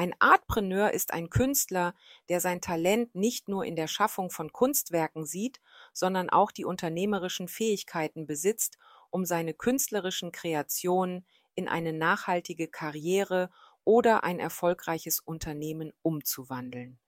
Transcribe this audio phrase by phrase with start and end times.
[0.00, 1.94] Ein Artpreneur ist ein Künstler,
[2.30, 5.60] der sein Talent nicht nur in der Schaffung von Kunstwerken sieht,
[5.92, 8.78] sondern auch die unternehmerischen Fähigkeiten besitzt,
[9.10, 13.50] um seine künstlerischen Kreationen in eine nachhaltige Karriere
[13.84, 16.98] oder ein erfolgreiches Unternehmen umzuwandeln.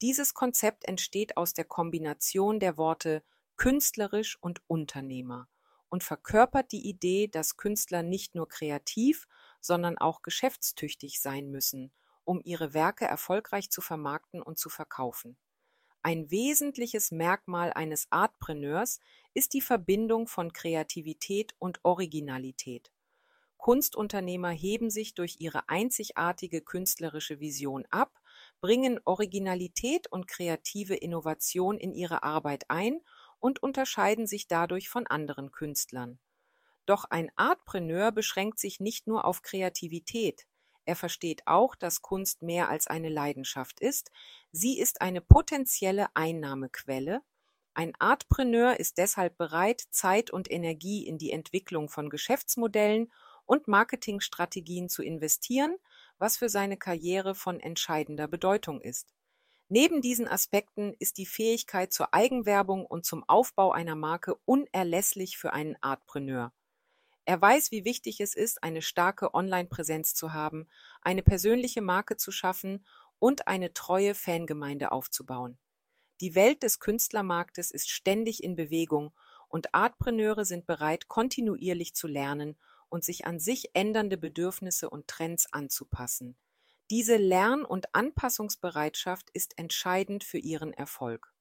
[0.00, 3.22] Dieses Konzept entsteht aus der Kombination der Worte
[3.58, 5.48] künstlerisch und Unternehmer
[5.90, 9.28] und verkörpert die Idee, dass Künstler nicht nur kreativ,
[9.60, 11.92] sondern auch geschäftstüchtig sein müssen,
[12.28, 15.38] um ihre Werke erfolgreich zu vermarkten und zu verkaufen.
[16.02, 19.00] Ein wesentliches Merkmal eines Artpreneurs
[19.32, 22.92] ist die Verbindung von Kreativität und Originalität.
[23.56, 28.20] Kunstunternehmer heben sich durch ihre einzigartige künstlerische Vision ab,
[28.60, 33.00] bringen Originalität und kreative Innovation in ihre Arbeit ein
[33.38, 36.18] und unterscheiden sich dadurch von anderen Künstlern.
[36.84, 40.47] Doch ein Artpreneur beschränkt sich nicht nur auf Kreativität.
[40.88, 44.10] Er versteht auch, dass Kunst mehr als eine Leidenschaft ist.
[44.52, 47.20] Sie ist eine potenzielle Einnahmequelle.
[47.74, 53.12] Ein Artpreneur ist deshalb bereit, Zeit und Energie in die Entwicklung von Geschäftsmodellen
[53.44, 55.76] und Marketingstrategien zu investieren,
[56.16, 59.12] was für seine Karriere von entscheidender Bedeutung ist.
[59.68, 65.52] Neben diesen Aspekten ist die Fähigkeit zur Eigenwerbung und zum Aufbau einer Marke unerlässlich für
[65.52, 66.50] einen Artpreneur.
[67.28, 70.66] Er weiß, wie wichtig es ist, eine starke Online-Präsenz zu haben,
[71.02, 72.86] eine persönliche Marke zu schaffen
[73.18, 75.58] und eine treue Fangemeinde aufzubauen.
[76.22, 79.12] Die Welt des Künstlermarktes ist ständig in Bewegung
[79.48, 82.56] und Artpreneure sind bereit, kontinuierlich zu lernen
[82.88, 86.34] und sich an sich ändernde Bedürfnisse und Trends anzupassen.
[86.88, 91.34] Diese Lern- und Anpassungsbereitschaft ist entscheidend für ihren Erfolg.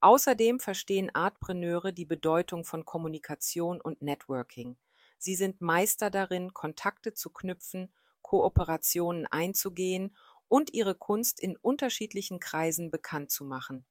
[0.00, 4.78] Außerdem verstehen Artpreneure die Bedeutung von Kommunikation und Networking.
[5.18, 7.92] Sie sind Meister darin, Kontakte zu knüpfen,
[8.22, 10.16] Kooperationen einzugehen
[10.48, 13.84] und ihre Kunst in unterschiedlichen Kreisen bekannt zu machen.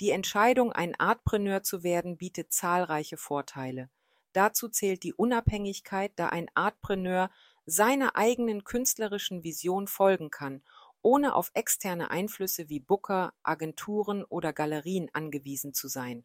[0.00, 3.90] Die Entscheidung, ein Artpreneur zu werden, bietet zahlreiche Vorteile.
[4.32, 7.30] Dazu zählt die Unabhängigkeit, da ein Artpreneur
[7.64, 10.62] seiner eigenen künstlerischen Vision folgen kann,
[11.00, 16.24] ohne auf externe Einflüsse wie Booker, Agenturen oder Galerien angewiesen zu sein.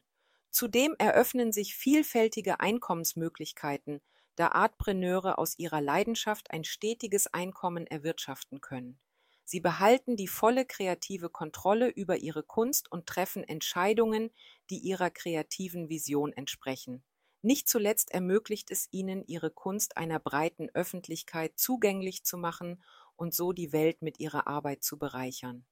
[0.50, 4.02] Zudem eröffnen sich vielfältige Einkommensmöglichkeiten,
[4.36, 8.98] da Artpreneure aus ihrer Leidenschaft ein stetiges Einkommen erwirtschaften können.
[9.44, 14.30] Sie behalten die volle kreative Kontrolle über ihre Kunst und treffen Entscheidungen,
[14.70, 17.04] die ihrer kreativen Vision entsprechen.
[17.42, 22.82] Nicht zuletzt ermöglicht es ihnen, ihre Kunst einer breiten Öffentlichkeit zugänglich zu machen
[23.16, 25.66] und so die Welt mit ihrer Arbeit zu bereichern.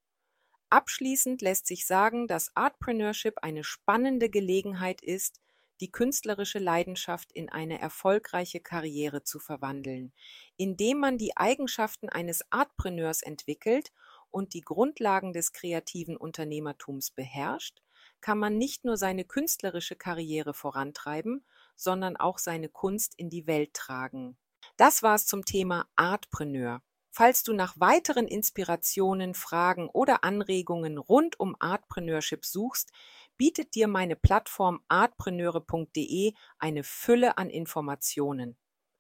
[0.69, 5.41] Abschließend lässt sich sagen, dass Artpreneurship eine spannende Gelegenheit ist,
[5.80, 10.12] die künstlerische Leidenschaft in eine erfolgreiche Karriere zu verwandeln,
[10.56, 13.92] indem man die Eigenschaften eines Artpreneurs entwickelt
[14.30, 17.82] und die Grundlagen des kreativen Unternehmertums beherrscht,
[18.20, 23.72] kann man nicht nur seine künstlerische Karriere vorantreiben, sondern auch seine Kunst in die Welt
[23.74, 24.36] tragen.
[24.76, 26.82] Das war's zum Thema Artpreneur.
[27.12, 32.92] Falls du nach weiteren Inspirationen, Fragen oder Anregungen rund um Artpreneurship suchst,
[33.40, 38.58] bietet dir meine Plattform artpreneure.de eine Fülle an Informationen.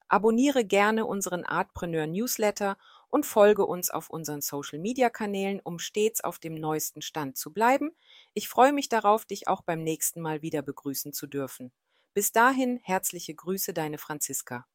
[0.08, 2.78] Abonniere gerne unseren Artpreneur Newsletter
[3.10, 7.52] und folge uns auf unseren Social Media Kanälen, um stets auf dem neuesten Stand zu
[7.52, 7.90] bleiben.
[8.32, 11.70] Ich freue mich darauf, dich auch beim nächsten Mal wieder begrüßen zu dürfen.
[12.14, 14.66] Bis dahin herzliche Grüße, deine Franziska.